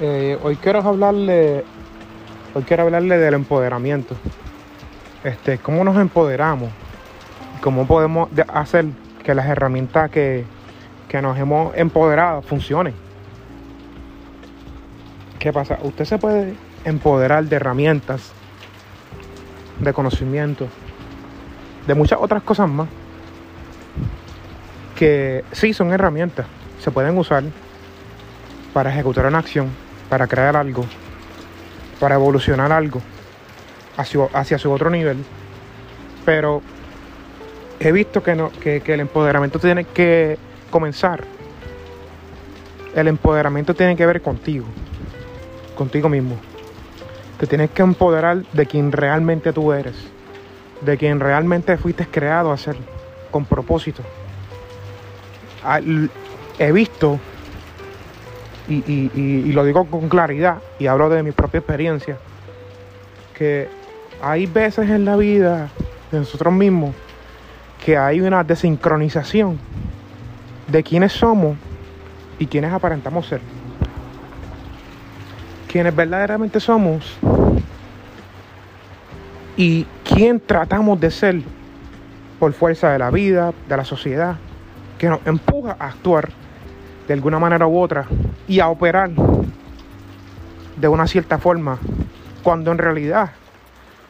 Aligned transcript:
Eh, 0.00 0.38
hoy 0.42 0.56
quiero 0.56 0.80
hablarle, 0.80 1.64
hoy 2.54 2.62
quiero 2.62 2.84
hablarle 2.84 3.18
del 3.18 3.34
empoderamiento. 3.34 4.14
Este, 5.24 5.58
cómo 5.58 5.82
nos 5.84 5.96
empoderamos, 5.96 6.70
cómo 7.60 7.86
podemos 7.86 8.34
de- 8.34 8.44
hacer 8.48 8.86
que 9.24 9.34
las 9.34 9.46
herramientas 9.46 10.10
que, 10.10 10.44
que 11.08 11.20
nos 11.20 11.36
hemos 11.36 11.74
empoderado 11.76 12.42
funcionen. 12.42 12.94
¿Qué 15.38 15.52
pasa? 15.52 15.78
Usted 15.82 16.04
se 16.04 16.18
puede 16.18 16.54
empoderar 16.84 17.44
de 17.44 17.56
herramientas, 17.56 18.32
de 19.80 19.92
conocimiento, 19.92 20.68
de 21.86 21.94
muchas 21.94 22.18
otras 22.20 22.42
cosas 22.42 22.68
más 22.68 22.88
que 24.96 25.44
sí 25.52 25.72
son 25.72 25.92
herramientas, 25.92 26.46
se 26.80 26.90
pueden 26.90 27.16
usar 27.18 27.44
para 28.72 28.90
ejecutar 28.90 29.26
una 29.26 29.38
acción, 29.38 29.68
para 30.08 30.26
crear 30.26 30.56
algo, 30.56 30.84
para 32.00 32.14
evolucionar 32.14 32.72
algo 32.72 33.00
hacia, 33.96 34.24
hacia 34.32 34.58
su 34.58 34.72
otro 34.72 34.90
nivel. 34.90 35.24
Pero 36.24 36.62
he 37.80 37.92
visto 37.92 38.22
que, 38.22 38.34
no, 38.34 38.50
que, 38.50 38.80
que 38.80 38.94
el 38.94 39.00
empoderamiento 39.00 39.58
tiene 39.58 39.84
que 39.84 40.38
comenzar. 40.70 41.24
El 42.94 43.08
empoderamiento 43.08 43.74
tiene 43.74 43.96
que 43.96 44.06
ver 44.06 44.22
contigo, 44.22 44.66
contigo 45.76 46.08
mismo. 46.08 46.36
Te 47.38 47.46
tienes 47.46 47.70
que 47.70 47.82
empoderar 47.82 48.44
de 48.52 48.66
quien 48.66 48.90
realmente 48.90 49.52
tú 49.52 49.72
eres, 49.72 49.94
de 50.80 50.96
quien 50.96 51.20
realmente 51.20 51.76
fuiste 51.76 52.06
creado 52.06 52.50
a 52.50 52.56
ser, 52.56 52.76
con 53.30 53.44
propósito. 53.44 54.02
He 56.58 56.72
visto 56.72 57.20
y, 58.68 59.52
lo 59.52 59.64
digo 59.64 59.86
con 59.86 60.08
claridad 60.08 60.58
y 60.78 60.86
hablo 60.86 61.08
de 61.08 61.22
mi 61.22 61.32
propia 61.32 61.58
experiencia, 61.58 62.18
que 63.36 63.68
hay 64.22 64.46
veces 64.46 64.90
en 64.90 65.04
la 65.04 65.16
vida 65.16 65.68
de 66.10 66.18
nosotros 66.18 66.52
mismos 66.52 66.94
que 67.84 67.96
hay 67.96 68.20
una 68.20 68.44
desincronización 68.44 69.58
de 70.66 70.82
quiénes 70.82 71.12
somos 71.12 71.56
y 72.38 72.46
quiénes 72.46 72.72
aparentamos 72.72 73.26
ser. 73.26 73.40
Quienes 75.70 75.94
verdaderamente 75.94 76.60
somos 76.60 77.16
y 79.56 79.86
quién 80.04 80.40
tratamos 80.40 81.00
de 81.00 81.10
ser 81.10 81.42
por 82.38 82.52
fuerza 82.52 82.90
de 82.92 82.98
la 82.98 83.10
vida, 83.10 83.52
de 83.68 83.76
la 83.76 83.84
sociedad, 83.84 84.36
que 84.98 85.08
nos 85.08 85.20
empuja 85.26 85.76
a 85.78 85.88
actuar 85.88 86.30
de 87.08 87.14
alguna 87.14 87.38
manera 87.38 87.66
u 87.66 87.80
otra 87.80 88.06
y 88.46 88.60
a 88.60 88.68
operar 88.68 89.10
de 90.76 90.88
una 90.88 91.06
cierta 91.06 91.38
forma, 91.38 91.78
cuando 92.42 92.70
en 92.70 92.78
realidad 92.78 93.30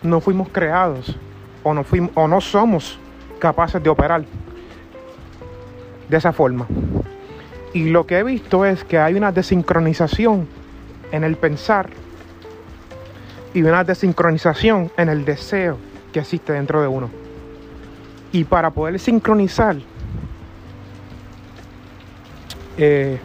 no 0.02 0.20
fuimos 0.20 0.48
creados 0.48 1.16
o 1.62 1.72
no, 1.72 1.84
fuimos, 1.84 2.10
o 2.14 2.26
no 2.28 2.40
somos 2.40 2.98
capaces 3.38 3.82
de 3.82 3.88
operar 3.88 4.24
de 6.08 6.16
esa 6.16 6.32
forma. 6.32 6.66
Y 7.72 7.90
lo 7.90 8.06
que 8.06 8.18
he 8.18 8.22
visto 8.24 8.64
es 8.64 8.82
que 8.82 8.98
hay 8.98 9.14
una 9.14 9.30
desincronización 9.30 10.48
en 11.12 11.22
el 11.22 11.36
pensar 11.36 11.90
y 13.54 13.62
una 13.62 13.84
desincronización 13.84 14.90
en 14.96 15.08
el 15.08 15.24
deseo 15.24 15.78
que 16.12 16.20
existe 16.20 16.52
dentro 16.52 16.82
de 16.82 16.88
uno. 16.88 17.10
Y 18.32 18.44
para 18.44 18.70
poder 18.70 18.98
sincronizar 18.98 19.76
eh, 22.78 23.18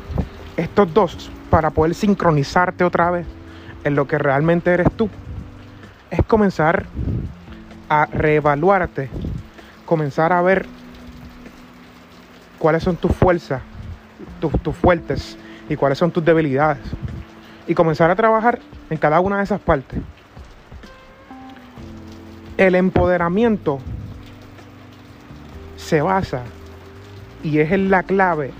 estos 0.57 0.93
dos 0.93 1.31
para 1.49 1.69
poder 1.69 1.93
sincronizarte 1.93 2.83
otra 2.83 3.11
vez 3.11 3.27
en 3.83 3.95
lo 3.95 4.07
que 4.07 4.17
realmente 4.17 4.71
eres 4.71 4.91
tú, 4.91 5.09
es 6.09 6.23
comenzar 6.25 6.85
a 7.89 8.07
reevaluarte, 8.07 9.09
comenzar 9.85 10.33
a 10.33 10.41
ver 10.41 10.65
cuáles 12.57 12.81
son 12.81 12.95
tus 12.95 13.15
fuerzas, 13.15 13.61
tus, 14.39 14.51
tus 14.61 14.75
fuertes 14.75 15.37
y 15.69 15.75
cuáles 15.75 15.99
son 15.99 16.11
tus 16.11 16.25
debilidades. 16.25 16.81
Y 17.67 17.75
comenzar 17.75 18.09
a 18.09 18.15
trabajar 18.15 18.59
en 18.89 18.97
cada 18.97 19.19
una 19.19 19.37
de 19.37 19.43
esas 19.43 19.61
partes. 19.61 19.99
El 22.57 22.75
empoderamiento 22.75 23.79
se 25.77 26.01
basa 26.01 26.41
y 27.43 27.59
es 27.59 27.77
la 27.77 28.03
clave 28.03 28.53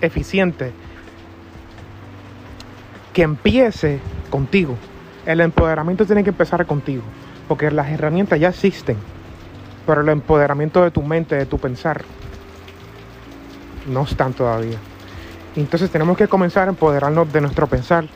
eficiente 0.00 0.72
que 3.12 3.22
empiece 3.22 3.98
contigo. 4.30 4.76
El 5.26 5.40
empoderamiento 5.40 6.06
tiene 6.06 6.24
que 6.24 6.30
empezar 6.30 6.64
contigo, 6.66 7.02
porque 7.48 7.70
las 7.70 7.88
herramientas 7.88 8.38
ya 8.38 8.48
existen, 8.48 8.96
pero 9.86 10.00
el 10.00 10.08
empoderamiento 10.08 10.82
de 10.82 10.90
tu 10.90 11.02
mente, 11.02 11.34
de 11.34 11.46
tu 11.46 11.58
pensar, 11.58 12.02
no 13.86 14.04
están 14.04 14.32
todavía. 14.32 14.78
Entonces 15.56 15.90
tenemos 15.90 16.16
que 16.16 16.28
comenzar 16.28 16.68
a 16.68 16.70
empoderarnos 16.70 17.32
de 17.32 17.40
nuestro 17.40 17.66
pensar. 17.66 18.06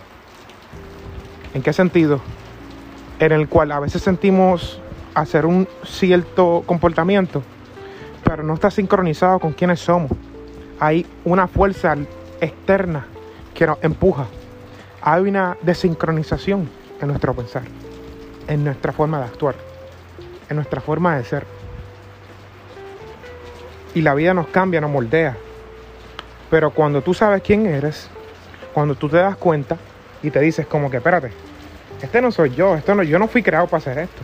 ¿En 1.53 1.63
qué 1.63 1.73
sentido? 1.73 2.21
En 3.19 3.33
el 3.33 3.49
cual 3.49 3.73
a 3.73 3.81
veces 3.81 4.03
sentimos 4.03 4.81
hacer 5.15 5.47
un 5.47 5.69
cierto 5.85 6.63
comportamiento, 6.67 7.43
pero 8.25 8.43
no 8.43 8.55
está 8.55 8.71
sincronizado 8.71 9.39
con 9.39 9.53
quienes 9.53 9.81
somos. 9.81 10.11
Hay 10.81 11.07
una 11.25 11.47
fuerza 11.47 11.97
externa 12.41 13.07
que 13.53 13.67
nos 13.67 13.79
empuja. 13.83 14.27
Hay 15.03 15.23
una 15.23 15.57
desincronización 15.63 16.69
en 17.01 17.09
nuestro 17.09 17.35
pensar, 17.35 17.63
en 18.49 18.65
nuestra 18.65 18.93
forma 18.93 19.19
de 19.19 19.25
actuar, 19.25 19.55
en 20.49 20.57
nuestra 20.57 20.81
forma 20.81 21.17
de 21.17 21.25
ser. 21.25 21.47
Y 23.95 24.03
la 24.03 24.15
vida 24.15 24.35
nos 24.35 24.49
cambia, 24.49 24.81
nos 24.81 24.91
moldea. 24.91 25.37
Pero 26.51 26.71
cuando 26.71 27.03
tú 27.03 27.15
sabes 27.15 27.43
quién 27.43 27.67
eres, 27.67 28.09
cuando 28.73 28.95
tú 28.95 29.09
te 29.09 29.19
das 29.19 29.37
cuenta 29.37 29.77
y 30.23 30.31
te 30.31 30.41
dices 30.41 30.67
como 30.67 30.91
que, 30.91 30.97
espérate, 30.97 31.31
este 32.03 32.21
no 32.21 32.33
soy 32.33 32.51
yo, 32.51 32.75
esto 32.75 32.95
no, 32.95 33.03
yo 33.03 33.19
no 33.19 33.29
fui 33.29 33.43
creado 33.43 33.67
para 33.67 33.79
hacer 33.79 33.99
esto. 33.99 34.23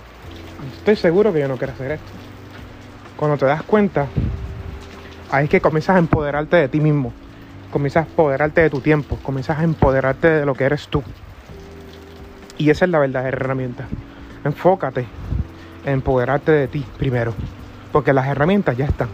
Estoy 0.78 0.96
seguro 0.96 1.32
que 1.32 1.40
yo 1.40 1.48
no 1.48 1.56
quiero 1.56 1.72
hacer 1.72 1.92
esto. 1.92 2.19
Cuando 3.20 3.36
te 3.36 3.44
das 3.44 3.62
cuenta, 3.64 4.06
ahí 5.30 5.44
es 5.44 5.50
que 5.50 5.60
comienzas 5.60 5.96
a 5.96 5.98
empoderarte 5.98 6.56
de 6.56 6.68
ti 6.70 6.80
mismo. 6.80 7.12
Comienzas 7.70 8.06
a 8.06 8.08
empoderarte 8.08 8.62
de 8.62 8.70
tu 8.70 8.80
tiempo. 8.80 9.18
Comienzas 9.22 9.58
a 9.58 9.62
empoderarte 9.62 10.26
de 10.26 10.46
lo 10.46 10.54
que 10.54 10.64
eres 10.64 10.88
tú. 10.88 11.02
Y 12.56 12.70
esa 12.70 12.86
es 12.86 12.90
la 12.90 12.98
verdadera 12.98 13.36
herramienta. 13.36 13.84
Enfócate 14.42 15.04
en 15.84 15.92
empoderarte 15.92 16.50
de 16.50 16.66
ti 16.68 16.82
primero. 16.96 17.34
Porque 17.92 18.14
las 18.14 18.26
herramientas 18.26 18.78
ya 18.78 18.86
están. 18.86 19.10